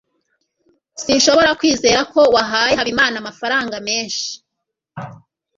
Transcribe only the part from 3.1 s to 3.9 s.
amafaranga